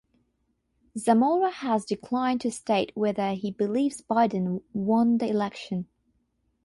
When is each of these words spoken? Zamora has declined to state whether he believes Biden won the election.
Zamora 0.97 1.51
has 1.51 1.85
declined 1.85 2.41
to 2.41 2.49
state 2.49 2.91
whether 2.95 3.33
he 3.33 3.51
believes 3.51 4.01
Biden 4.01 4.63
won 4.73 5.19
the 5.19 5.27
election. 5.27 5.87